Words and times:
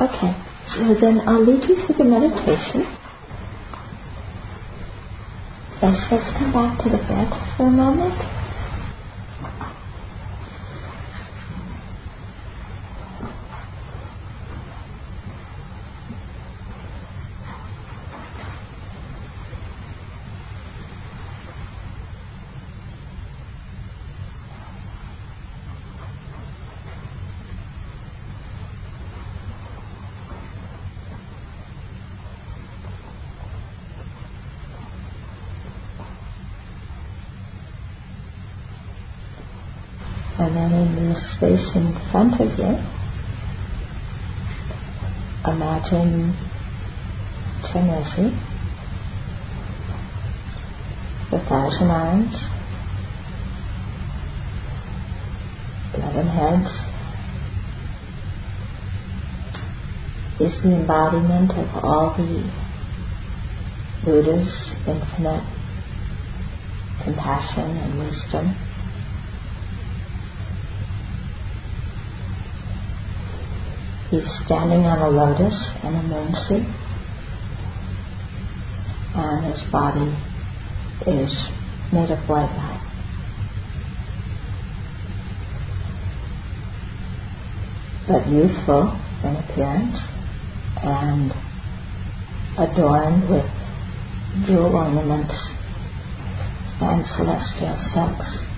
Okay, 0.00 0.36
so 0.74 0.94
then 1.00 1.20
I'll 1.28 1.44
lead 1.44 1.62
you 1.68 1.76
through 1.86 1.96
the 1.98 2.04
meditation. 2.04 2.86
First, 5.80 6.02
let's 6.12 6.38
come 6.38 6.52
back 6.52 6.78
to 6.84 6.90
the 6.90 6.98
breath 6.98 7.56
for 7.58 7.66
a 7.68 7.70
moment. 7.70 8.22
and 40.38 40.56
then 40.56 40.72
in 40.72 40.96
the 40.96 41.20
space 41.52 41.74
in 41.74 41.92
front 42.10 42.40
of 42.40 42.58
you, 42.58 42.78
imagine 45.50 46.34
Chenrezig, 47.62 48.32
the 51.30 51.38
thousand 51.48 51.88
arms, 51.88 52.34
eleven 55.94 56.26
heads, 56.26 56.72
is 60.40 60.62
the 60.62 60.74
embodiment 60.74 61.50
of 61.52 61.84
all 61.84 62.14
the 62.16 62.50
Buddha's 64.04 64.74
infinite 64.86 65.44
compassion 67.04 67.76
and 67.76 67.98
wisdom. 67.98 68.71
He's 74.12 74.28
standing 74.44 74.84
on 74.84 74.98
a 74.98 75.08
lotus 75.08 75.56
in 75.82 75.94
a 75.94 76.02
moon 76.02 76.34
and 79.14 79.44
his 79.46 79.62
body 79.72 80.12
is 81.06 81.32
made 81.90 82.10
of 82.10 82.18
white 82.28 82.52
light. 82.52 82.82
But 88.06 88.28
youthful 88.28 89.00
in 89.24 89.36
appearance 89.36 89.96
and 90.82 91.32
adorned 92.58 93.30
with 93.30 93.46
jewel 94.46 94.76
ornaments 94.76 95.34
and 96.82 97.06
celestial 97.16 97.78
silks. 97.94 98.51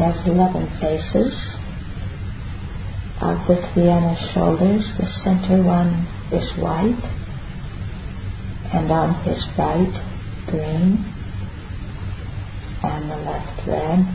Has 0.00 0.16
11 0.26 0.80
faces. 0.80 1.34
Of 3.20 3.46
the 3.46 3.60
his 3.74 4.32
shoulders, 4.32 4.90
the 4.96 5.04
center 5.22 5.62
one 5.62 6.08
is 6.32 6.56
white, 6.56 7.04
and 8.72 8.90
on 8.90 9.12
his 9.24 9.36
right, 9.58 9.92
green, 10.46 11.04
and 12.82 13.10
the 13.10 13.16
left, 13.16 13.68
red. 13.68 14.08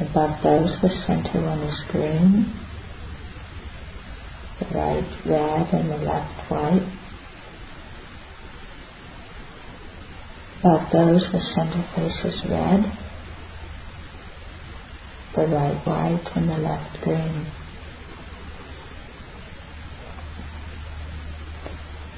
Above 0.00 0.40
those, 0.44 0.80
the 0.80 0.90
center 1.04 1.42
one 1.42 1.62
is 1.64 1.80
green, 1.90 2.54
the 4.60 4.66
right 4.66 5.26
red, 5.26 5.74
and 5.74 5.90
the 5.90 5.96
left 5.96 6.48
white. 6.48 7.03
Of 10.64 10.80
those, 10.90 11.20
the 11.30 11.40
center 11.54 11.84
face 11.94 12.24
is 12.24 12.40
red, 12.48 12.90
the 15.36 15.42
right 15.42 15.86
white, 15.86 16.26
and 16.34 16.48
the 16.48 16.56
left 16.56 17.02
green. 17.02 17.46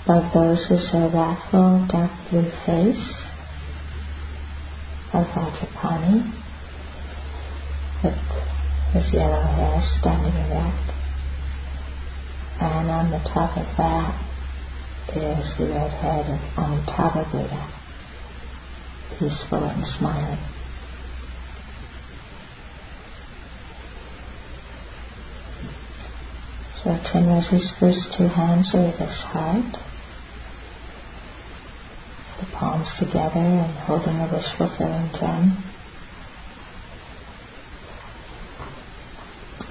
Above 0.05 0.33
those 0.33 0.61
is 0.71 0.95
a 0.95 1.11
wrathful 1.13 1.89
dark 1.91 2.13
blue 2.31 2.49
face 2.65 3.15
of 5.13 5.27
Vajrapani 5.27 6.33
with 8.05 8.15
his 8.93 9.13
yellow 9.13 9.43
hair 9.43 9.83
standing 9.99 10.33
erect. 10.33 10.93
And 12.61 12.91
on 12.93 13.11
the 13.11 13.29
top 13.29 13.57
of 13.57 13.67
that 13.77 14.23
is 15.17 15.59
the 15.59 15.67
red 15.67 15.91
head 15.91 16.31
of 16.31 16.65
Amitabha 16.65 17.29
Buddha 17.33 17.76
peaceful 19.19 19.65
and 19.65 19.85
smiling. 19.99 20.39
So 26.83 26.91
Chenrezig's 27.11 27.71
first 27.81 28.15
two 28.17 28.29
hands 28.29 28.71
with 28.73 28.95
his 28.95 29.19
heart, 29.33 29.77
the 32.41 32.47
palms 32.53 32.89
together 32.99 33.41
and 33.41 33.73
holding 33.73 34.21
a 34.21 34.31
wish 34.33 34.47
fulfilling 34.57 35.11
gem. 35.19 35.65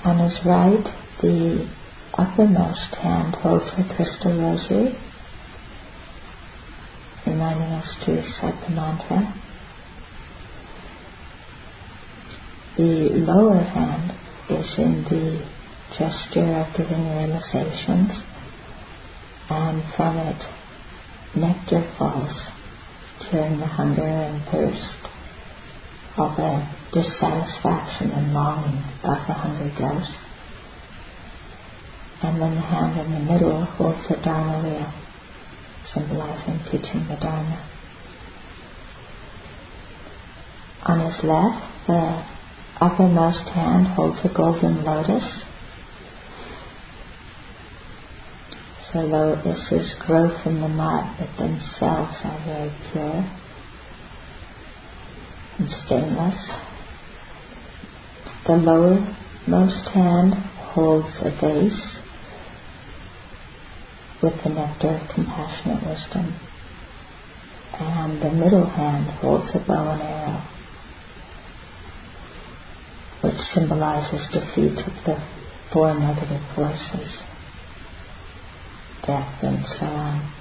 On 0.04 0.20
his 0.20 0.46
right, 0.46 0.86
the 1.22 1.70
uppermost 2.14 2.96
hand 2.96 3.36
holds 3.36 3.72
a 3.78 3.96
crystal 3.96 4.40
rosary 4.40 4.98
reminding 7.26 7.72
us 7.74 7.88
to 8.06 8.12
recite 8.12 8.62
the 8.68 8.74
mantra. 8.74 9.42
The 12.78 13.10
lower 13.26 13.64
hand 13.64 14.14
is 14.50 14.78
in 14.78 15.04
the 15.10 15.46
gesture 15.98 16.54
of 16.60 16.76
giving 16.76 17.08
realizations, 17.10 18.12
and 19.50 19.84
from 19.96 20.18
it 20.18 20.42
nectar 21.36 21.94
falls 21.98 22.34
during 23.32 23.60
the 23.60 23.66
hunger 23.66 24.04
and 24.04 24.44
thirst 24.52 24.96
of 26.18 26.36
the 26.38 26.68
dissatisfaction 26.94 28.12
and 28.12 28.34
longing 28.34 28.84
of 29.04 29.18
the 29.28 29.34
hungry 29.34 29.74
ghost. 29.78 30.12
And 32.22 32.42
then 32.42 32.56
the 32.56 32.62
hand 32.62 33.00
in 33.00 33.12
the 33.12 33.34
middle 33.34 33.66
holds 33.66 34.08
the 34.10 34.16
Dharma 34.18 34.64
wheel 34.64 35.05
symbolizing 35.96 36.60
teaching 36.70 37.08
the 37.08 37.16
Dharma. 37.16 37.72
On 40.84 41.00
his 41.00 41.24
left, 41.24 41.88
the 41.88 42.24
uppermost 42.80 43.50
hand 43.50 43.88
holds 43.88 44.20
a 44.24 44.30
golden 44.30 44.84
lotus. 44.84 45.24
So 48.92 49.00
lotuses 49.00 49.96
grow 50.06 50.38
from 50.44 50.62
the 50.62 50.68
mud, 50.68 51.16
but 51.18 51.30
themselves 51.38 52.18
are 52.24 52.44
very 52.46 52.72
pure 52.92 53.26
and 55.58 55.70
stainless. 55.86 56.38
The 58.46 58.54
lowermost 58.54 59.90
hand 59.92 60.34
holds 60.34 61.08
a 61.22 61.32
vase 61.42 61.95
with 64.26 64.44
the 64.44 64.50
nectar 64.50 64.90
of 64.90 65.08
compassionate 65.14 65.86
wisdom. 65.86 66.34
And 67.78 68.20
the 68.20 68.32
middle 68.32 68.66
hand 68.66 69.06
holds 69.22 69.52
a 69.54 69.60
bow 69.60 69.92
and 69.92 70.02
arrow, 70.02 70.42
which 73.22 73.40
symbolizes 73.54 74.28
defeat 74.34 74.80
of 74.80 74.94
the 75.06 75.22
four 75.72 75.94
negative 75.94 76.42
forces, 76.56 77.12
death 79.06 79.44
and 79.44 79.64
so 79.78 79.86
on. 79.86 80.34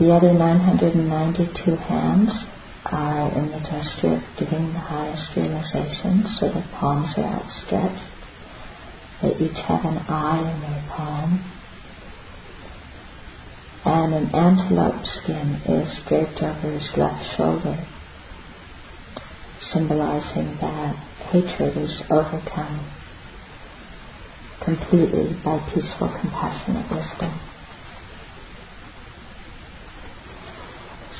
The 0.00 0.12
other 0.12 0.32
992 0.32 1.76
hands 1.76 2.32
are 2.86 3.30
in 3.30 3.52
the 3.52 3.60
gesture 3.60 4.14
of 4.14 4.22
giving 4.38 4.72
the 4.72 4.80
highest 4.80 5.36
realization, 5.36 6.24
so 6.40 6.48
the 6.48 6.64
palms 6.72 7.14
are 7.16 7.22
outstretched 7.22 8.13
they 9.22 9.34
each 9.36 9.56
have 9.66 9.84
an 9.84 9.98
eye 10.08 10.40
in 10.40 10.60
their 10.60 10.84
palm. 10.90 11.44
And 13.84 14.14
an 14.14 14.34
antelope 14.34 15.04
skin 15.04 15.60
is 15.68 15.98
draped 16.08 16.42
over 16.42 16.70
his 16.70 16.90
left 16.96 17.36
shoulder, 17.36 17.86
symbolizing 19.72 20.56
that 20.60 20.96
hatred 21.30 21.76
is 21.76 22.00
overcome 22.10 22.90
completely 24.64 25.36
by 25.44 25.58
peaceful, 25.74 26.08
compassionate 26.20 26.90
wisdom. 26.90 27.40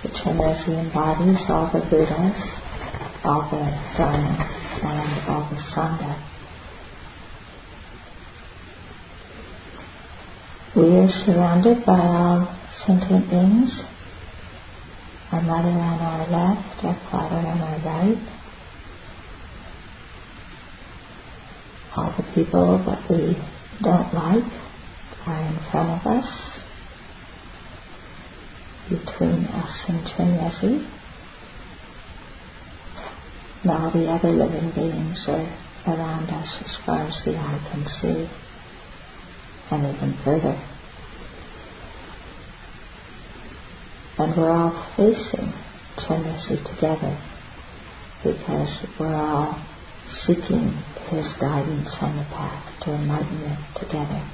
The 0.03 0.09
Chenrezig 0.11 0.69
embodies 0.69 1.41
all 1.49 1.71
the 1.73 1.81
Buddhas, 1.81 2.37
all 3.25 3.49
the 3.51 3.65
Dharma, 3.97 4.37
and 4.83 5.29
all 5.29 5.49
the 5.51 5.57
Sangha. 5.73 6.34
We 10.77 10.83
are 10.97 11.09
surrounded 11.25 11.87
by 11.87 12.01
all 12.01 12.49
sentient 12.85 13.31
beings. 13.31 13.71
Our 15.31 15.41
mother 15.43 15.69
on 15.69 16.01
our 16.01 16.27
left, 16.27 16.85
our 16.85 16.99
father 17.13 17.47
on 17.47 17.61
our 17.61 17.79
right. 17.79 18.19
All 21.97 22.13
the 22.17 22.25
people 22.35 22.79
that 22.87 23.09
we 23.09 23.37
don't 23.85 24.13
like 24.15 24.53
are 25.27 25.43
in 25.47 25.59
front 25.71 25.91
of 25.91 26.07
us, 26.07 26.29
between 28.91 29.45
us 29.47 29.85
and 29.87 30.05
Chenrezig. 30.09 30.91
And 33.63 33.71
all 33.71 33.93
the 33.93 34.11
other 34.11 34.31
living 34.31 34.73
beings 34.75 35.25
are 35.29 35.57
around 35.87 36.31
us 36.31 36.49
as 36.65 36.77
far 36.85 37.07
as 37.07 37.15
the 37.25 37.37
eye 37.37 37.61
can 37.71 37.87
see, 38.03 38.29
and 39.71 39.97
even 39.97 40.19
further. 40.25 40.71
And 44.19 44.37
we're 44.37 44.51
all 44.51 44.87
facing 44.97 45.53
Chenrezig 45.97 46.65
together 46.75 47.19
because 48.23 48.69
we're 48.99 49.15
all 49.15 49.61
seeking 50.27 50.71
his 51.11 51.27
guidance 51.41 51.89
on 52.01 52.17
the 52.17 52.25
path 52.25 52.85
to 52.85 52.93
enlightenment 52.93 53.59
together. 53.77 54.31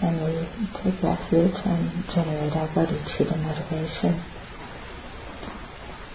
And 0.00 0.24
we 0.24 0.46
take 0.58 0.98
refuge 1.02 1.54
and 1.54 1.86
generate 2.10 2.50
our 2.58 2.66
bodhicitta 2.74 3.38
motivation. 3.38 4.18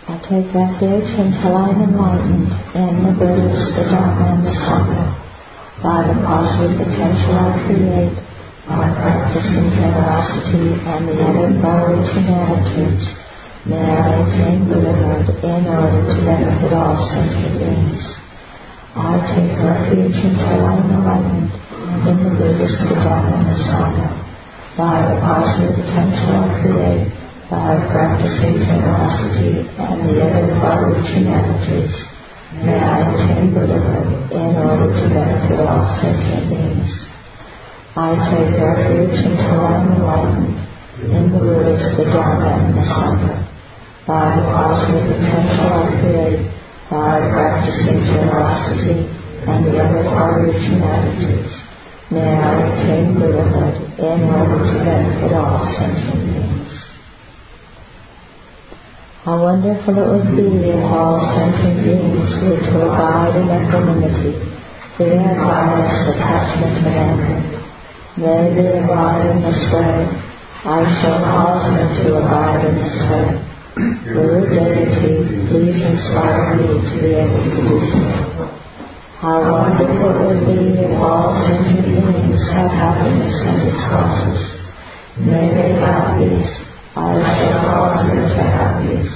I 0.04 0.20
take 0.20 0.52
refuge 0.52 1.08
until 1.16 1.56
I 1.56 1.72
am 1.72 1.80
enlightened 1.80 2.52
in 2.76 2.94
the 3.08 3.14
Buddhas, 3.16 3.64
the 3.72 3.88
Dharma, 3.88 4.36
and 4.36 4.44
the 4.44 4.52
Sangha. 4.52 5.16
By 5.80 6.12
the 6.12 6.20
positive 6.28 6.76
potential 6.76 7.40
I 7.40 7.56
create, 7.64 8.16
by 8.68 8.84
practicing 8.92 9.72
generosity 9.80 10.76
and 10.76 11.08
the 11.08 11.16
other 11.24 11.48
far-reaching 11.64 12.28
attitudes, 12.28 13.06
may 13.64 13.80
I 13.80 14.28
attain 14.28 14.68
Buddhahood 14.68 15.40
in 15.40 15.68
order 15.72 16.04
to 16.04 16.16
benefit 16.20 16.74
all 16.74 17.00
sentient 17.16 17.64
beings. 17.64 18.04
I 18.92 19.24
take 19.24 19.56
refuge 19.56 20.20
until 20.20 20.68
I 20.68 20.76
am 20.84 20.92
enlightened 20.92 21.52
in 22.12 22.24
the 22.28 22.30
Buddhas, 22.36 22.76
the 22.76 22.96
Dharma, 22.96 23.40
and 23.40 23.48
the 23.48 23.64
Sangha. 23.72 24.23
By 24.74 25.06
the 25.06 25.22
positive 25.22 25.86
potential 25.86 26.34
I 26.34 26.50
create, 26.66 27.06
by 27.46 27.78
practicing 27.94 28.58
generosity 28.58 29.70
and 29.70 30.10
the 30.10 30.18
other 30.18 30.50
far-reaching 30.66 31.30
attitudes, 31.30 31.94
may 32.58 32.82
I 32.82 33.06
attain 33.06 33.54
Buddhahood 33.54 34.34
in 34.34 34.56
order 34.58 34.90
to 34.90 35.06
benefit 35.14 35.60
all 35.62 35.86
sentient 36.02 36.50
beings. 36.50 36.90
I 37.94 38.18
take 38.34 38.58
refuge 38.58 39.14
until 39.22 39.62
I 39.62 39.78
am 39.78 39.94
enlightened 39.94 40.58
in 41.06 41.32
the 41.32 41.38
Buddhas, 41.38 41.96
the 41.96 42.06
Dharma, 42.10 42.50
and 42.58 42.74
the 42.74 42.82
Sangha. 42.82 43.46
By 44.08 44.26
the 44.34 44.42
positive 44.42 45.06
potential 45.06 45.70
I 45.70 46.02
create, 46.02 46.50
by 46.90 47.22
practicing 47.30 48.10
generosity 48.10 49.06
and 49.46 49.66
the 49.70 49.78
other 49.78 50.04
far-reaching 50.10 50.82
attitudes, 50.82 51.54
may 52.10 52.26
I 52.26 52.74
attain 52.74 53.14
Buddhahood 53.20 53.83
in 54.00 54.24
order 54.26 54.60
to 54.66 54.80
benefit 54.84 55.34
all 55.34 55.66
sentient. 55.78 56.34
How 59.24 59.42
wonderful 59.42 59.96
it 59.96 60.08
would 60.10 60.36
be 60.36 60.68
if 60.68 60.84
all 60.84 61.22
sentient 61.32 61.86
beings 61.86 62.30
were 62.42 62.60
to 62.60 62.92
abide 62.92 63.36
in 63.38 63.48
equanimity, 63.48 64.36
free 64.98 65.16
of 65.16 65.38
bias, 65.38 66.10
attachment, 66.12 66.78
and 66.84 66.96
anger. 67.08 67.64
May 68.18 68.54
they 68.56 68.84
abide 68.84 69.26
in 69.32 69.42
this 69.42 69.62
way. 69.72 70.24
I 70.66 70.84
shall 71.00 71.20
cause 71.24 71.72
them 71.72 72.04
to 72.04 72.18
abide 72.18 72.66
in 72.66 72.76
this 72.76 72.98
way. 73.10 73.54
Guru 74.06 74.50
Deity, 74.50 75.48
please 75.50 75.82
inspire 75.82 76.56
me 76.56 76.68
to 76.90 77.02
be 77.02 77.14
able 77.16 77.44
to 77.44 77.62
do 77.64 77.80
so. 77.92 78.23
How 79.24 79.40
wonderful 79.40 80.04
it 80.04 80.20
would 80.20 80.44
be 80.52 80.84
if 80.84 81.00
all 81.00 81.32
sentient 81.48 81.80
beings 81.88 82.44
had 82.52 82.68
happiness 82.76 83.32
and 83.48 83.72
its 83.72 83.84
causes. 83.88 84.40
May 85.16 85.48
they 85.48 85.80
have 85.80 86.20
peace 86.20 86.52
I 86.92 87.24
shall 87.24 87.56
cause 87.64 88.04
them 88.04 88.20
to 88.20 88.44
have 88.44 88.84
peace. 88.84 89.16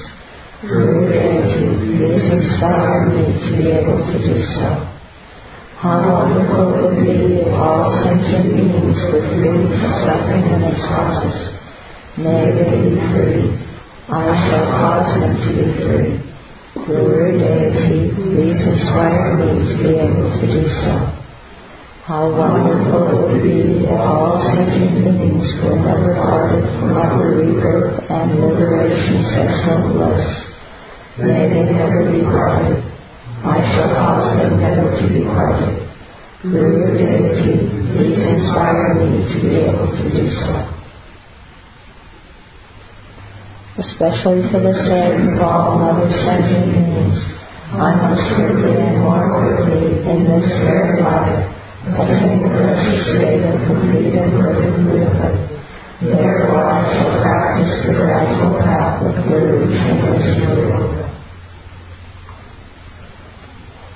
Guru 0.61 1.11
Deity, 1.11 1.75
please 1.91 2.23
inspire 2.23 3.11
me 3.11 3.35
to 3.35 3.49
be 3.51 3.67
able 3.67 3.99
to 3.99 4.17
do 4.23 4.47
so. 4.55 4.87
How 5.75 5.99
wonderful 5.99 6.71
it 6.71 6.81
would 6.87 7.03
be 7.03 7.43
if 7.43 7.51
all 7.51 7.91
sentient 7.99 8.55
beings 8.55 8.95
were 9.11 9.27
free 9.27 9.59
from 9.59 9.91
suffering 10.07 10.43
and 10.55 10.63
its 10.71 10.87
causes. 10.87 11.51
May 12.15 12.55
they 12.55 12.79
be 12.79 12.95
free. 13.11 13.59
I 14.07 14.23
shall 14.47 14.71
cause 14.71 15.19
them 15.19 15.35
to 15.35 15.49
be 15.51 15.83
free. 15.83 16.26
Guru 16.85 17.37
Deity, 17.39 18.13
please 18.13 18.61
inspire 18.61 19.37
me 19.37 19.65
to 19.65 19.77
be 19.81 19.89
able 19.97 20.29
to 20.39 20.45
do 20.47 20.63
so. 20.81 20.93
How 22.05 22.29
wonderful 22.29 23.07
it 23.07 23.33
would 23.33 23.43
be 23.43 23.83
if 23.83 23.91
all 23.91 24.41
sentient 24.43 25.03
beings 25.03 25.47
were 25.63 25.75
never 25.75 26.13
parted 26.15 26.63
from 26.79 26.95
utter 26.95 27.31
rebirth 27.35 28.09
and 28.09 28.39
liberation 28.39 29.23
sexual 29.33 29.93
bliss. 29.93 30.27
May 31.17 31.49
they 31.49 31.71
never 31.73 32.11
be 32.11 32.21
parted. 32.23 32.83
I 33.43 33.57
shall 33.73 33.89
cause 33.95 34.37
them 34.37 34.61
never 34.61 35.01
to 35.01 35.07
be 35.07 35.23
parted. 35.25 35.87
Guru 36.43 36.97
Deity, 36.97 37.69
please 37.95 38.19
inspire 38.21 38.93
me 38.95 39.33
to 39.33 39.41
be 39.41 39.55
able 39.65 39.87
to 39.91 40.03
do 40.11 40.31
so. 40.39 40.76
Especially 43.77 44.41
for 44.49 44.57
the 44.57 44.73
sake 44.73 45.21
of 45.21 45.41
all 45.41 45.77
other 45.77 46.09
sentient 46.25 46.73
beings, 46.73 47.17
I 47.77 47.93
must 47.93 48.25
quickly 48.33 48.73
more 48.97 49.21
quickly 49.37 50.01
in 50.01 50.25
this 50.25 50.49
very 50.65 51.01
life. 51.03 51.45
Attain 51.85 52.41
the 52.41 52.49
precious 52.57 53.05
state 53.13 53.45
of 53.45 53.53
complete 53.69 54.17
and 54.17 54.33
perfect 54.33 54.81
Buddhahood. 54.81 55.37
Therefore 56.01 56.65
I 56.65 56.89
shall 56.89 57.21
practice 57.21 57.85
the 57.85 57.93
gradual 57.93 58.57
path 58.59 59.05
of 59.05 59.13
Guru 59.29 59.69
and 59.69 59.97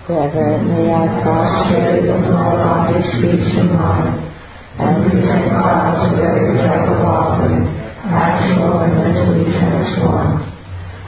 Reverently 0.07 0.91
I 0.91 1.21
prostrate 1.23 2.03
with 2.03 2.21
my 2.29 2.53
body, 2.53 3.01
speech, 3.17 3.55
and 3.57 3.71
mind, 3.71 4.29
and 4.77 5.09
present 5.09 5.49
God 5.49 6.11
to 6.11 6.21
every 6.21 6.57
type 6.57 6.89
of 6.89 7.01
offering, 7.01 7.80
actual 8.11 8.79
and 8.83 8.93
mentally 8.99 9.47
transformed. 9.55 10.43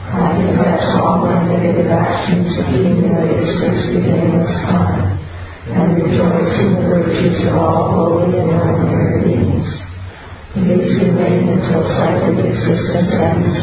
I 0.08 0.40
confess 0.40 0.84
all 1.00 1.20
my 1.20 1.44
negative 1.44 1.90
actions 1.92 2.48
accumulated 2.58 3.44
since 3.60 3.80
beginning 3.92 4.40
this 4.40 4.56
time 4.64 5.20
and 5.68 5.96
rejoice 5.96 6.54
in 6.60 6.74
the 6.74 6.82
virtues 6.88 7.40
of 7.48 7.56
all 7.56 7.92
holy 7.92 8.38
and 8.38 8.50
ordinary 8.50 9.24
beings. 9.24 9.68
These 10.54 10.96
remain 11.02 11.48
until 11.48 11.82
cyclic 11.82 12.46
existence 12.46 13.10
ends, 13.10 13.56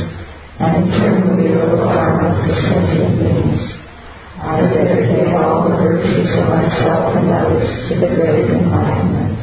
and 0.60 0.92
turn 0.92 1.26
the 1.26 1.36
wheel 1.42 1.62
of 1.62 1.80
karma 1.88 2.36
sentient 2.68 3.18
beings. 3.18 3.64
I 4.42 4.62
dedicate 4.62 5.34
all 5.34 5.70
the 5.70 5.76
virtues 5.78 6.36
of 6.38 6.50
myself 6.50 7.16
and 7.16 7.30
others 7.30 7.90
to 7.90 7.96
the 7.96 8.08
great 8.08 8.50
enlightenment. 8.50 8.52
This 8.60 8.60
ground 8.60 9.40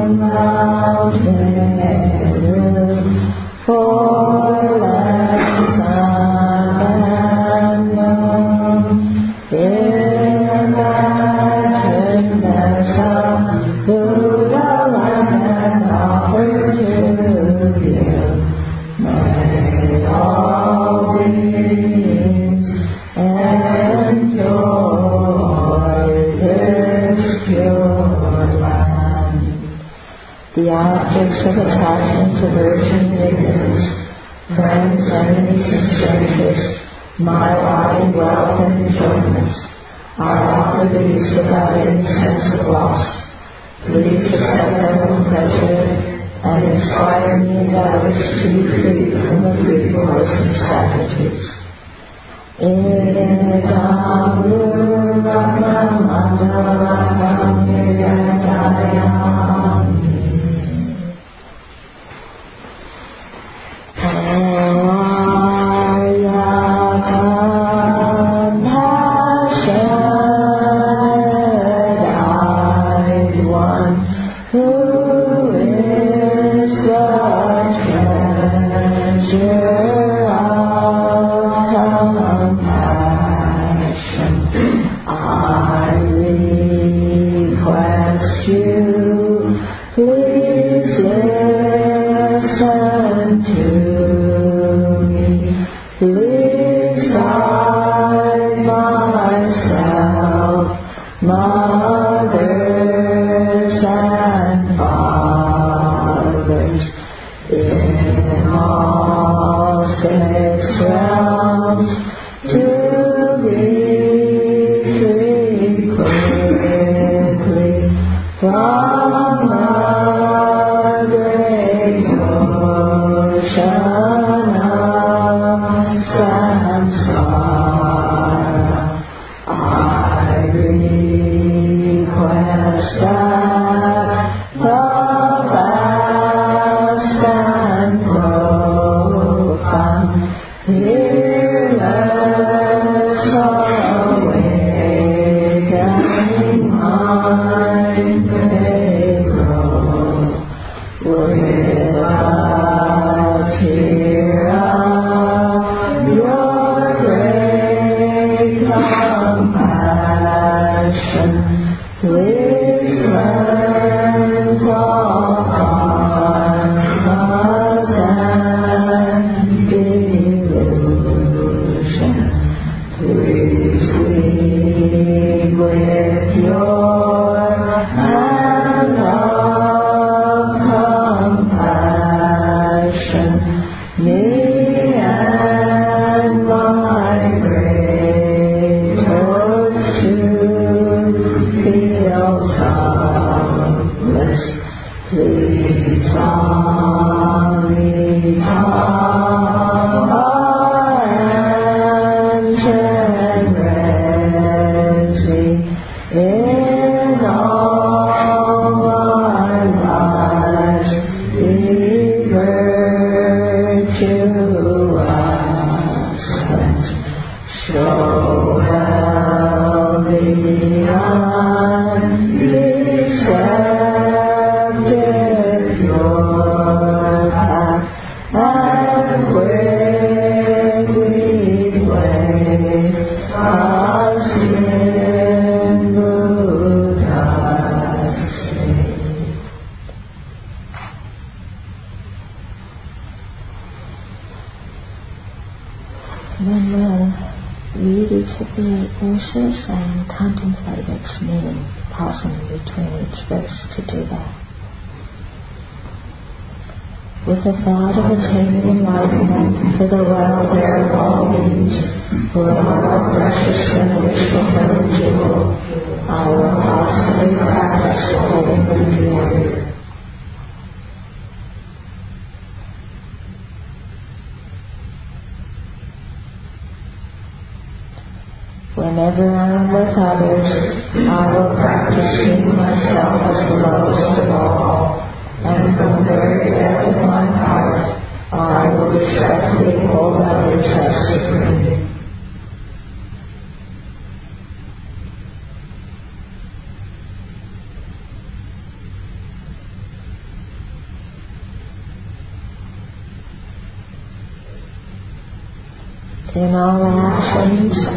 with 279.81 279.97
others, 279.97 280.45
I 280.93 281.33
will 281.33 281.55
practice 281.57 282.05
seeing 282.21 282.55
myself 282.55 283.17
as 283.17 283.39
the 283.49 283.57
lowest 283.57 284.19
of 284.21 284.29
all, 284.29 285.01
and 285.41 285.75
from 285.75 286.05
the 286.05 286.13
very 286.13 286.51
depth 286.51 286.87
of 286.87 287.01
my 287.01 287.25
heart, 287.25 287.97
I 288.31 288.69
will 288.77 288.91
respect 288.93 289.57
the 289.57 289.89
others 289.89 290.65
as 290.65 290.93
supreme. 291.09 291.90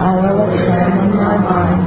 I 0.01 0.15
will 0.21 0.51
examine 0.53 1.17
my 1.17 1.39
mind, 1.39 1.85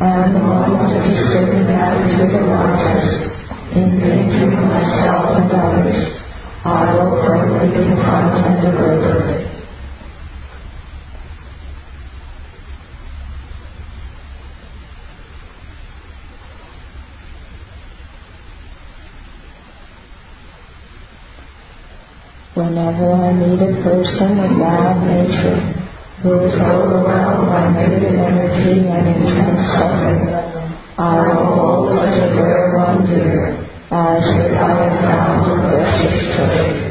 and 0.00 0.34
the 0.34 0.40
moment 0.40 0.96
of 0.96 1.02
discerning 1.04 1.66
that 1.68 1.94
to 2.10 2.26
the 2.26 2.44
righteous, 2.44 3.32
in 3.74 4.52
myself 4.68 5.36
and 5.36 5.52
others, 5.52 6.22
I 6.64 6.94
will 6.94 7.22
firmly 7.24 7.72
confront 7.72 8.44
and 8.44 8.60
deliver. 8.62 9.52
Whenever 22.54 23.12
I 23.12 23.32
meet 23.34 23.60
a 23.60 23.82
person 23.82 24.40
of 24.40 24.58
wild 24.58 25.06
nature, 25.06 25.85
who 26.22 26.40
is 26.46 26.54
overwhelmed 26.54 27.48
by 27.48 27.70
negative 27.72 28.14
energy 28.14 28.88
and 28.88 29.08
intense 29.08 29.68
suffering, 29.76 30.32
I 30.98 31.28
will 31.28 31.44
hold 31.54 31.98
such 31.98 32.16
a 32.16 32.34
rare 32.34 32.78
one 32.78 33.06
dear 33.06 33.66
as 33.90 34.22
I 34.24 34.68
had 34.80 35.00
found 35.02 35.52
a 35.52 35.68
precious 35.68 36.36
treasure. 36.36 36.86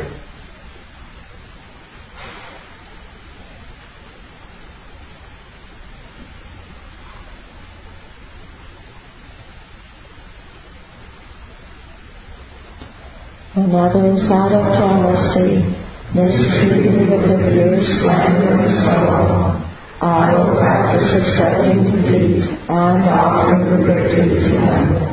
and 13.55 13.73
others 13.73 14.29
out 14.29 14.51
of 14.51 14.65
jealousy, 14.75 15.74
mistreated 16.15 17.09
with 17.09 17.27
abuse, 17.27 17.99
slander, 17.99 18.55
and 18.55 18.71
sorrow. 18.85 19.61
I 20.01 20.33
will 20.33 20.55
practice 20.55 21.11
accepting 21.11 21.83
defeat 21.83 22.43
and 22.69 23.03
offering 23.03 23.63
the 23.69 23.77
victory 23.83 24.29
to 24.29 24.49
them. 24.55 25.05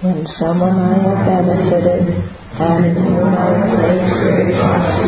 When 0.00 0.26
someone 0.38 0.78
I 0.78 0.94
have 1.02 1.26
benefited 1.26 2.36
and 2.58 2.84
in 2.86 2.94
whom 2.94 3.34
I 3.34 3.38
place 3.74 4.12
great 4.22 4.54
trust 4.54 5.02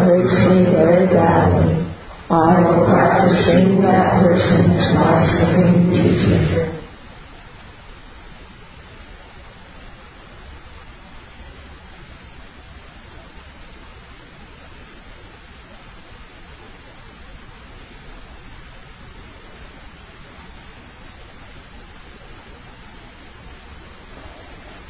hurts 0.00 0.34
me 0.50 0.64
very 0.74 1.06
badly, 1.06 1.69
I 2.30 2.60
will 2.60 2.86
practice 2.86 3.44
seeing 3.44 3.82
that 3.82 4.22
person 4.22 4.70
as 4.70 4.94
my 4.94 5.26
supreme 5.40 5.90
teacher. 5.90 6.80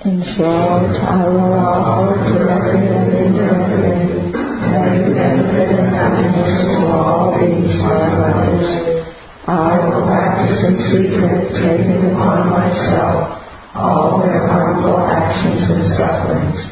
In 0.05 0.23
short, 0.37 0.97
I 0.97 1.29
will 1.29 1.55
offer 1.55 2.35
directly 2.35 2.87
and 2.89 3.00
secret, 10.91 11.55
taking 11.55 12.11
upon 12.11 12.51
myself 12.51 13.39
all 13.75 14.21
their 14.21 14.47
harmful 14.47 14.99
actions 14.99 15.63
and 15.71 15.87
sufferings. 15.97 16.71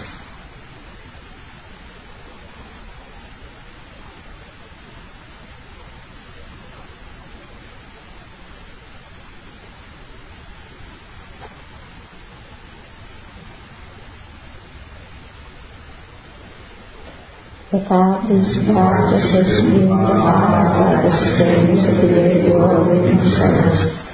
without 17.73 18.25
these 18.29 18.65
practices 18.69 19.61
being 19.69 19.89
defined 19.89 20.73
by 20.77 21.05
the 21.05 21.13
states 21.37 21.85
of 21.85 22.01
behavioral 22.01 22.89
concerns, 22.89 24.08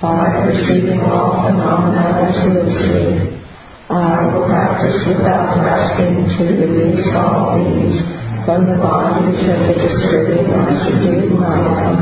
by 0.00 0.24
perceiving 0.44 1.00
all 1.00 1.44
phenomena 1.44 2.24
as 2.24 2.40
I 3.90 4.26
will 4.32 4.46
practice 4.46 4.96
without 5.06 5.60
grasping 5.60 6.24
to 6.38 6.44
release 6.56 7.06
all 7.14 7.58
these 7.58 8.00
from 8.46 8.64
the 8.64 8.80
bondage 8.80 9.44
of 9.44 9.60
the 9.68 9.74
disturbing 9.76 10.46
subdued 10.84 11.38
mind 11.38 12.00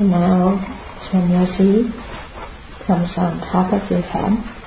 now 0.00 0.56
Chenrezig 1.10 1.92
comes 2.86 3.10
on 3.18 3.40
top 3.52 3.72
of 3.72 3.90
your 3.90 4.00
head. 4.00 4.59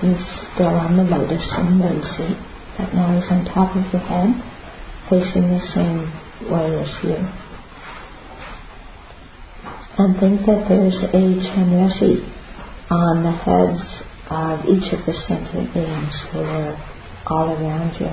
He's 0.00 0.16
still 0.54 0.72
on 0.72 0.96
the 0.96 1.04
lotus 1.04 1.44
and 1.58 1.78
moon 1.78 2.02
seat, 2.16 2.38
but 2.78 2.94
now 2.94 3.20
he's 3.20 3.30
on 3.30 3.44
top 3.44 3.76
of 3.76 3.84
your 3.92 4.00
head, 4.00 4.32
facing 5.10 5.48
the 5.50 5.60
same 5.74 6.08
way 6.50 6.80
as 6.80 7.04
you. 7.04 7.20
And 9.98 10.18
think 10.18 10.46
that 10.46 10.64
there's 10.70 10.96
a 10.96 11.22
Chenrezig 11.52 12.24
on 12.90 13.22
the 13.24 13.32
heads 13.32 13.82
of 14.30 14.64
each 14.64 14.90
of 14.94 15.04
the 15.04 15.12
sentient 15.28 15.74
beings 15.74 16.14
who 16.32 16.40
are 16.40 16.76
all 17.26 17.50
around 17.50 18.00
you. 18.00 18.06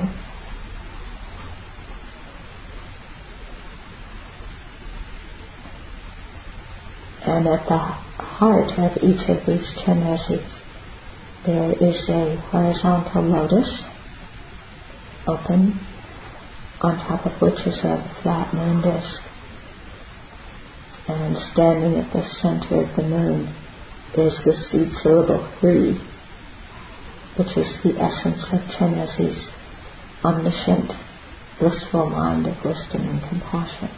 And 7.23 7.47
at 7.47 7.67
the 7.69 7.77
heart 7.77 8.77
of 8.77 8.97
each 9.03 9.29
of 9.29 9.45
these 9.45 9.65
Chenrezigs, 9.85 10.56
there 11.47 11.71
is 11.71 12.09
a 12.09 12.35
horizontal 12.51 13.23
lotus, 13.23 13.81
open, 15.25 15.79
on 16.81 16.97
top 17.07 17.25
of 17.25 17.41
which 17.41 17.65
is 17.65 17.79
a 17.85 18.19
flat 18.21 18.53
moon 18.53 18.81
disk. 18.81 19.21
And 21.07 21.37
standing 21.53 21.95
at 21.95 22.11
the 22.11 22.27
center 22.41 22.83
of 22.83 22.95
the 22.97 23.03
moon 23.03 23.55
is 24.17 24.37
the 24.43 24.57
seed 24.69 24.91
syllable 25.01 25.49
three, 25.61 25.97
which 27.37 27.55
is 27.55 27.81
the 27.81 27.95
essence 27.97 28.43
of 28.51 28.59
Chenrezig's, 28.77 29.47
omniscient, 30.25 30.91
blissful 31.59 32.09
mind 32.09 32.45
of 32.45 32.57
wisdom 32.65 33.07
and 33.07 33.21
compassion. 33.29 33.89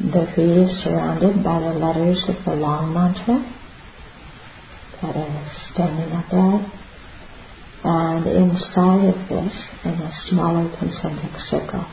The 0.00 0.30
tree 0.32 0.62
is 0.62 0.84
surrounded 0.84 1.42
by 1.42 1.58
the 1.58 1.74
letters 1.74 2.24
of 2.28 2.44
the 2.44 2.54
long 2.54 2.94
mantra 2.94 3.42
that 5.02 5.16
are 5.16 5.50
standing 5.72 6.12
upright. 6.12 6.70
And 7.82 8.26
inside 8.26 9.08
of 9.08 9.28
this, 9.28 9.52
in 9.84 9.90
a 9.90 10.12
smaller 10.28 10.70
concentric 10.78 11.32
circle, 11.50 11.84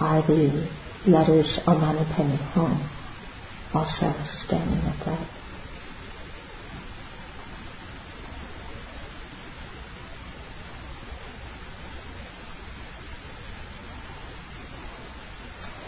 are 0.00 0.26
the 0.26 0.68
letters 1.06 1.46
Om 1.64 1.80
Mani 1.80 2.04
Padme 2.12 2.34
Hum, 2.54 2.90
also 3.72 4.14
standing 4.44 4.80
upright. 4.80 5.37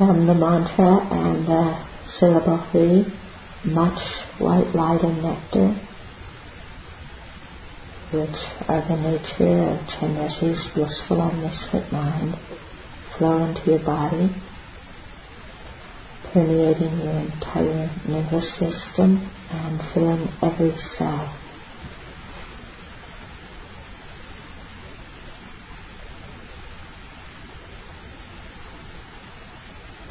From 0.01 0.27
the 0.27 0.33
mantra 0.33 0.97
and 1.13 1.47
the 1.47 1.85
syllable 2.19 2.65
three, 2.73 3.05
much 3.71 4.01
white 4.39 4.75
light 4.75 5.03
and 5.03 5.23
nectar, 5.23 5.79
which 8.11 8.41
are 8.67 8.81
the 8.89 8.97
nature 8.97 9.69
of 9.69 9.87
Chenrezig's 9.91 10.67
blissful 10.73 11.21
omniscient 11.21 11.93
mind, 11.93 12.35
flow 13.19 13.45
into 13.45 13.73
your 13.73 13.81
body, 13.81 14.35
permeating 16.33 17.01
your 17.01 17.19
entire 17.21 17.91
nervous 18.09 18.51
system 18.59 19.31
and 19.51 19.83
filling 19.93 20.31
every 20.41 20.75
cell. 20.97 21.37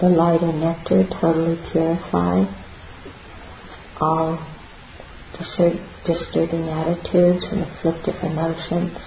The 0.02 0.10
light 0.10 0.42
and 0.42 0.62
nectar 0.62 1.06
totally 1.20 1.60
purify 1.72 2.46
all 4.00 4.40
disturbing 6.06 6.70
attitudes 6.70 7.46
and 7.52 7.62
afflictive 7.62 8.16
emotions, 8.24 8.98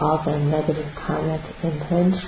all 0.00 0.22
the 0.24 0.36
negative 0.38 0.92
karmic 0.96 1.40
imprints, 1.62 2.18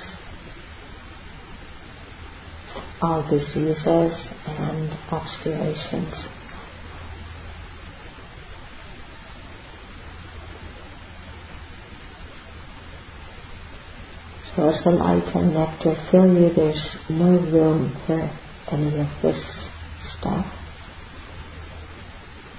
all 3.03 3.23
diseases 3.29 4.15
and 4.47 4.93
obscurations. 5.11 6.15
So 14.57 14.67
as 14.71 14.83
the 14.85 14.91
light 14.91 15.37
and 15.37 15.53
nectar 15.53 15.95
fill 16.11 16.33
you, 16.35 16.51
there's 16.55 16.97
no 17.11 17.27
room 17.27 17.95
for 18.07 18.31
any 18.73 19.01
of 19.01 19.09
this 19.23 19.37
stuff. 20.19 20.47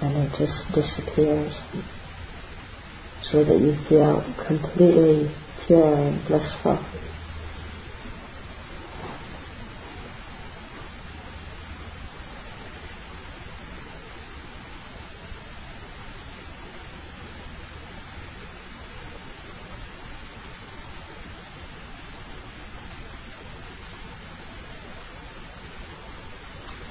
And 0.00 0.16
it 0.16 0.30
just 0.38 0.74
disappears 0.74 1.52
so 3.32 3.44
that 3.44 3.60
you 3.60 3.76
feel 3.88 4.24
completely 4.46 5.34
pure 5.66 5.94
and 5.94 6.24
blissful. 6.28 6.78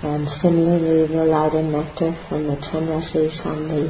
And 0.03 0.26
similarly, 0.41 1.07
the 1.07 1.23
light 1.25 1.53
nectar 1.53 2.15
from 2.29 2.47
the 2.47 2.55
Chenrezigs 2.55 3.45
on 3.45 3.67
the 3.67 3.89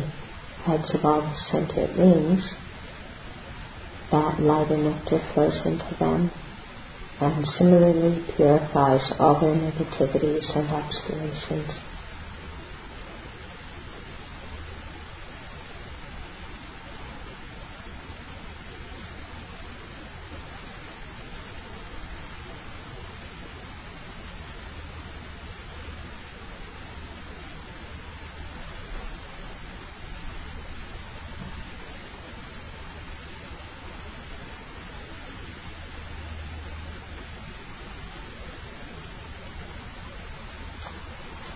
heads 0.63 0.93
of 0.93 1.05
all 1.05 1.21
the 1.21 1.35
sentient 1.51 1.95
beings, 1.95 2.43
that 4.11 4.39
light 4.39 4.71
and 4.71 4.85
nectar 4.85 5.21
flows 5.33 5.61
into 5.65 5.95
them 5.99 6.31
and 7.19 7.47
similarly 7.57 8.23
purifies 8.35 9.01
all 9.19 9.39
their 9.41 9.55
negativities 9.55 10.55
and 10.55 10.69
obscurations. 10.69 11.96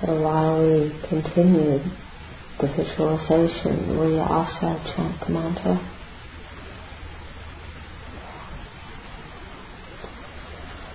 So 0.01 0.09
while 0.19 0.57
we 0.57 0.89
continue 1.07 1.79
the 2.59 2.67
visualization, 2.67 3.99
we 3.99 4.17
also 4.17 4.79
chant 4.95 5.19
the 5.19 5.29
mantra. 5.29 5.79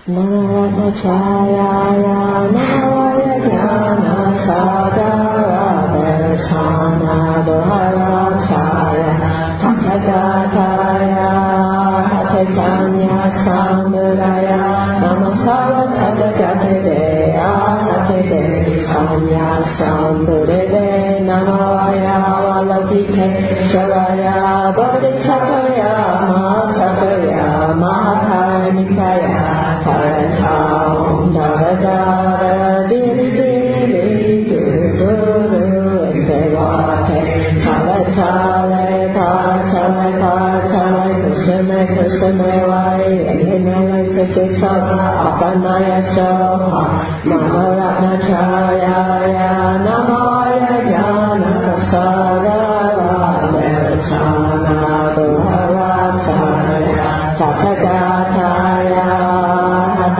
Naratnachayaya 0.07 2.51
Navaya 2.51 3.35
Jnana 3.47 4.15
Sadara 4.43 5.95
Darsana 5.95 7.15
Bharataya 7.47 7.96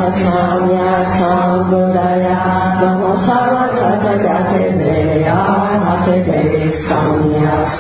Samya 0.08 0.88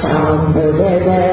Sambuddhaya 0.01 1.26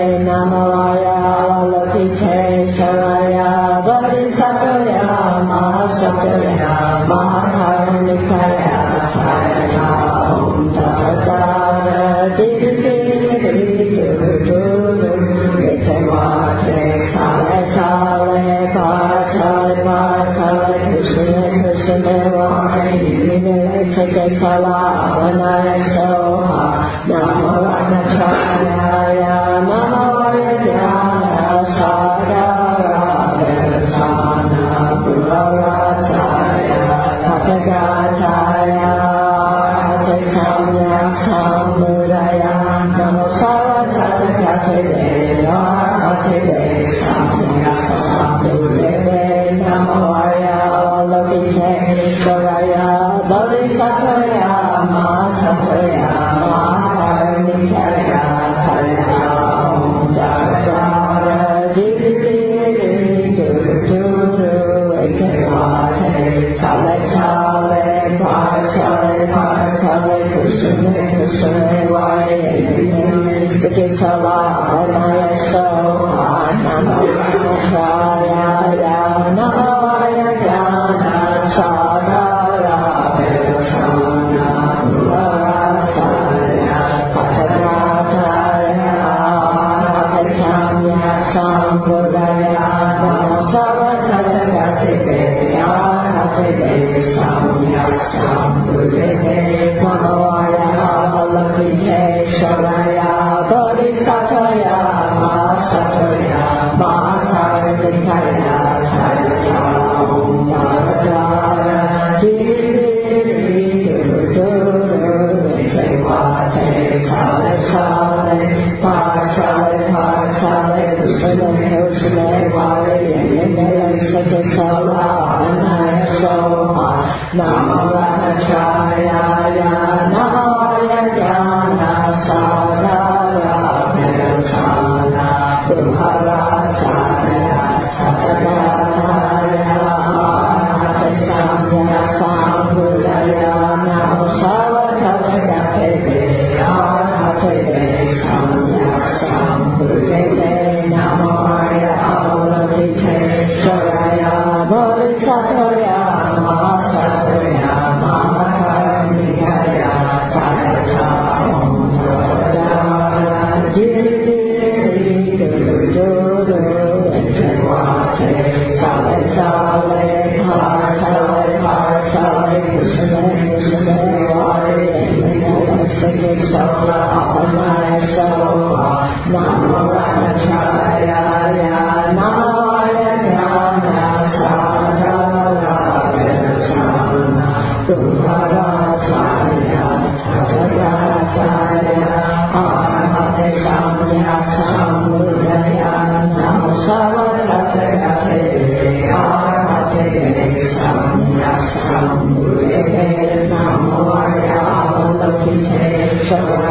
Muchas 206.34 206.46
gracias. 206.48 206.63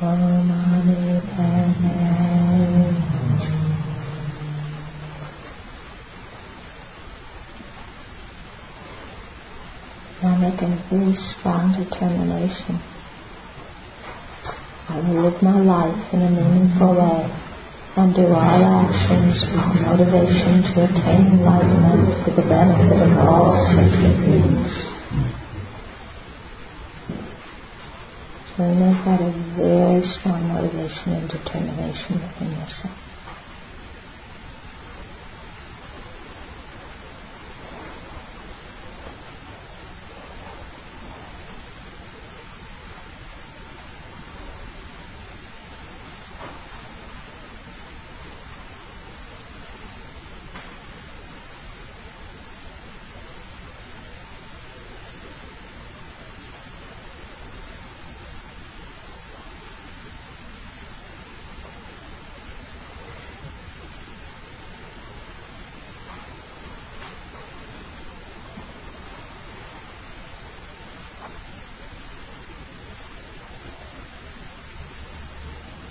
Now 0.00 0.14
make 10.38 10.62
a 10.62 10.68
very 10.88 11.16
strong 11.34 11.74
determination. 11.74 12.80
I 14.88 15.00
will 15.00 15.22
live 15.22 15.42
my 15.42 15.58
life 15.62 16.14
in 16.14 16.22
a 16.22 16.30
meaningful 16.30 16.94
way 16.94 17.26
and 17.96 18.14
do 18.14 18.26
all 18.26 18.64
actions 18.86 19.42
with 19.50 19.66
the 19.74 19.80
motivation 19.82 20.62
to 20.62 20.84
attain 20.84 21.26
enlightenment 21.26 22.24
for 22.24 22.30
the 22.30 22.42
benefit 22.42 23.02
of 23.02 23.18
all 23.18 23.66
sentient 23.74 24.18
beings. 24.24 24.88
So 28.58 28.64
make 28.74 29.04
that 29.04 29.20
a 29.22 29.30
very 29.54 30.02
strong 30.18 30.48
motivation 30.48 31.12
and 31.12 31.30
determination 32.68 33.17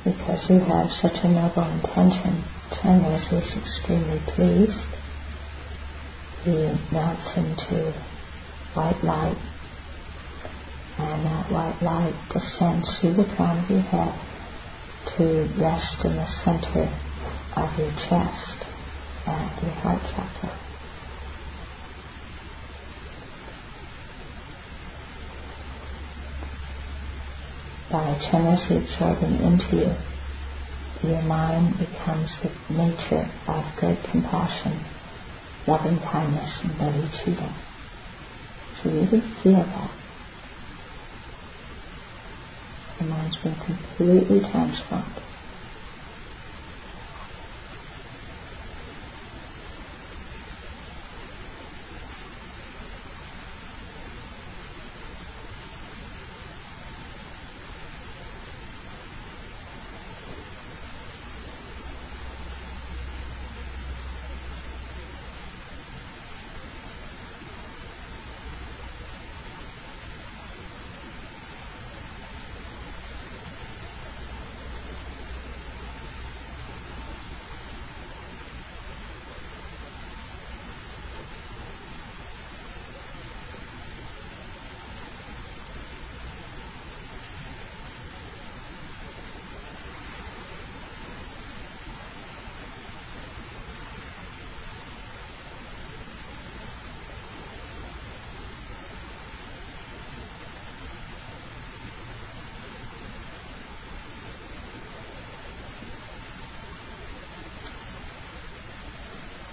because 0.08 0.50
you 0.50 0.60
have 0.60 0.90
such 1.02 1.20
a 1.24 1.28
noble 1.28 1.68
intention, 1.68 2.42
Chenrezig 2.72 3.44
is 3.44 3.58
extremely 3.58 4.22
pleased. 4.36 4.88
He 6.46 6.56
melts 6.94 7.36
into 7.36 7.92
white 8.74 9.04
light, 9.04 9.38
and 10.98 11.26
that 11.26 11.52
white 11.52 11.82
light 11.82 12.16
descends 12.32 12.88
through 13.02 13.16
the 13.16 13.36
crown 13.36 13.66
of 13.66 13.70
your 13.70 13.82
head 13.82 14.16
to 15.18 15.50
rest 15.60 16.06
in 16.06 16.16
the 16.16 16.28
center 16.46 16.88
of 17.58 17.78
your 17.78 17.92
chest 18.08 18.64
at 19.26 19.62
your 19.62 19.74
heart 19.74 20.02
chakra. 20.16 20.57
By 27.92 28.18
generously 28.32 28.78
absorbing 28.78 29.42
into 29.42 29.76
you, 29.76 31.10
your 31.10 31.22
mind 31.22 31.78
becomes 31.78 32.30
the 32.42 32.74
nature 32.74 33.32
of 33.48 33.64
great 33.78 34.04
compassion, 34.12 34.84
loving 35.68 36.00
kindness, 36.00 36.52
and 36.64 36.72
bodhicitta. 36.74 37.54
So 38.84 38.90
really 38.90 39.22
feel 39.44 39.64
that. 39.64 39.92
The 43.00 43.06
mind's 43.06 43.38
been 43.38 43.56
completely 43.56 44.40
transformed. 44.40 45.22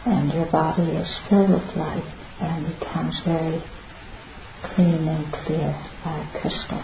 And 0.07 0.33
your 0.33 0.47
body 0.51 0.93
is 0.93 1.09
filled 1.29 1.51
with 1.51 1.77
light 1.77 2.05
and 2.41 2.67
becomes 2.79 3.15
very 3.25 3.63
clean 4.75 5.09
and 5.09 5.33
clear 5.33 5.85
like 6.05 6.31
crystal. 6.41 6.83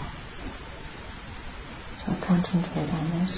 So 2.05 2.15
concentrate 2.25 2.89
on 2.89 3.25
this. 3.25 3.37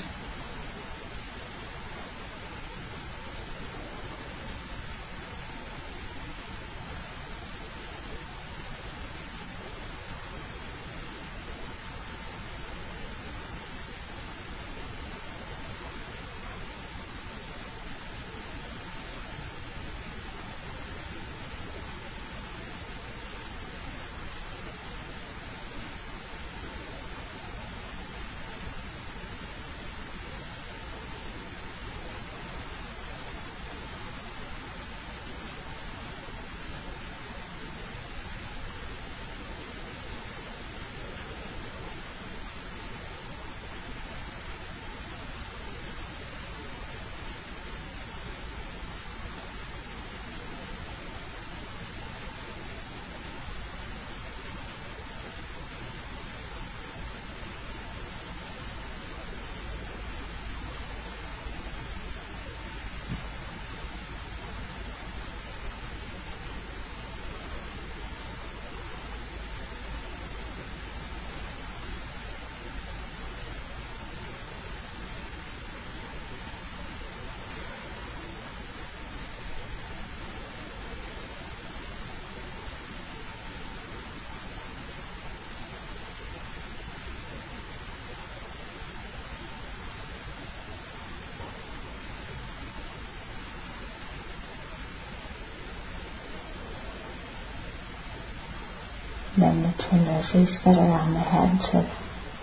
Then 99.37 99.63
the 99.63 99.73
roses 99.97 100.49
that 100.63 100.77
are 100.77 100.91
on 100.99 101.13
the 101.13 101.19
heads 101.19 101.65
of 101.73 101.85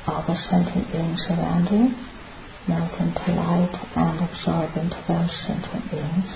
all 0.07 0.25
the 0.27 0.35
sentient 0.51 0.91
beings 0.91 1.21
around 1.31 1.69
you 1.71 1.95
melt 2.67 2.93
into 3.01 3.33
light 3.33 3.75
and 3.97 4.21
absorb 4.21 4.77
into 4.77 4.99
those 5.09 5.31
sentient 5.47 5.91
beings. 5.91 6.31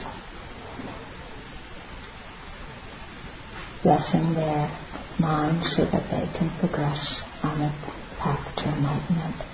Blessing 3.83 4.35
their 4.35 4.79
minds 5.19 5.67
so 5.77 5.85
that 5.85 6.11
they 6.11 6.39
can 6.39 6.51
progress 6.61 7.23
on 7.43 7.59
the 7.59 7.71
path 8.19 8.55
to 8.57 8.65
enlightenment. 8.65 9.54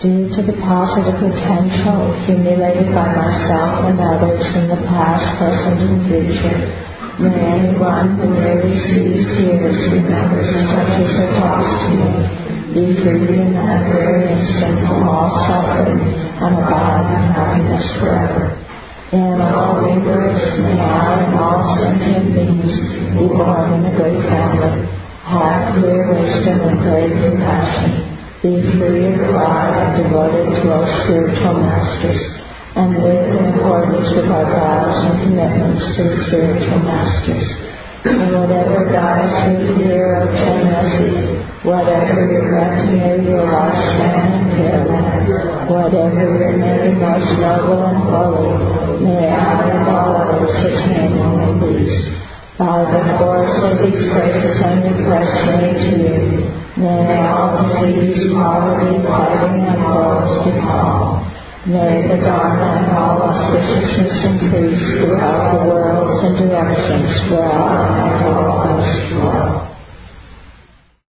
Due 0.00 0.32
to 0.32 0.40
the 0.40 0.56
positive 0.64 1.12
potential 1.20 2.16
accumulated 2.16 2.88
by 2.88 3.04
myself 3.12 3.84
and 3.84 4.00
others 4.00 4.40
in 4.56 4.72
the 4.72 4.80
past, 4.88 5.36
present, 5.36 5.76
and 5.76 6.08
future, 6.08 6.56
may 7.20 7.36
anyone 7.36 8.16
who 8.16 8.32
merely 8.32 8.80
sees, 8.88 9.28
hears, 9.36 9.76
remembers, 9.92 10.48
touches 10.72 11.12
or 11.20 11.28
talks 11.36 11.84
to 11.84 11.88
me. 12.00 12.16
Be 12.72 12.96
free 13.04 13.44
in 13.44 13.52
that 13.52 13.92
very 13.92 14.24
instant 14.24 14.88
from 14.88 15.04
all 15.04 15.36
suffering 15.44 16.00
and 16.00 16.54
abide 16.56 17.04
in 17.04 17.22
happiness 17.36 17.84
forever. 18.00 18.56
In 19.12 19.36
all 19.36 19.84
rebirths, 19.84 20.64
may 20.64 20.80
I 20.80 21.28
and 21.28 21.34
all 21.36 21.76
sentient 21.76 22.32
beings 22.32 22.72
be 23.20 23.28
born 23.36 23.84
in 23.84 23.84
a 23.84 23.92
good 24.00 24.16
family, 24.32 24.80
have 25.28 25.76
clear 25.76 26.08
wisdom 26.08 26.60
and 26.72 26.80
great 26.80 27.12
compassion, 27.20 28.09
of 28.42 29.28
pride 29.28 29.74
and 29.76 30.02
devoted 30.02 30.62
to 30.62 30.72
our 30.72 31.04
spiritual 31.04 31.60
masters, 31.60 32.20
and 32.74 32.96
live 33.04 33.36
in 33.36 33.52
accordance 33.52 34.08
with 34.16 34.30
our 34.32 34.48
vows 34.48 35.12
and 35.12 35.20
commitments 35.28 35.84
to 35.96 36.02
the 36.04 36.24
spiritual 36.28 36.78
masters. 36.80 37.44
And 38.00 38.32
whatever 38.32 38.88
guides 38.88 39.60
you 39.60 39.76
here, 39.76 40.16
O 40.16 40.32
Chenrezig, 40.32 41.64
whatever 41.66 42.32
your 42.32 42.48
retinue, 42.56 43.28
your 43.28 43.44
lifespan 43.44 44.40
and 44.40 44.56
pyramid, 44.56 45.68
whatever 45.68 46.32
your 46.40 46.56
name 46.56 46.98
most 46.98 47.28
noble 47.40 47.84
and 47.84 48.00
holy, 48.08 49.04
may 49.04 49.28
I 49.28 49.68
and 49.68 49.88
all 49.88 50.16
others 50.16 50.64
attain 50.64 51.12
in 51.12 51.60
peace. 51.60 52.00
By 52.08 52.19
the 52.60 53.16
force 53.16 53.56
of 53.72 53.78
these 53.80 54.04
graces 54.12 54.60
and 54.60 54.84
requests 54.84 55.48
made 55.48 55.80
to 55.80 55.96
you, 55.96 56.44
May 56.76 57.26
all 57.26 57.56
disease, 57.56 58.32
poverty, 58.34 59.00
fighting, 59.06 59.64
and 59.64 59.80
quarrels 59.80 60.44
calm. 60.60 61.24
May 61.66 62.08
the 62.08 62.16
Dharma 62.20 62.84
and 62.84 62.96
all 62.96 63.32
auspiciousness 63.32 64.24
increase 64.24 64.80
throughout 65.00 65.56
the 65.56 65.68
worlds 65.68 66.24
and 66.24 66.36
directions 66.36 67.30
where 67.30 67.50
I 67.50 68.00